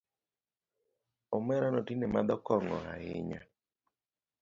[1.35, 3.41] Omerano tinde madho kong’o ahinya